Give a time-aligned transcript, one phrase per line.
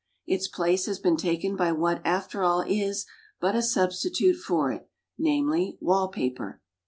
[0.25, 3.05] Its place has been taken by what after all is
[3.39, 4.89] but a substitute for it,
[5.19, 6.59] namely, wall paper.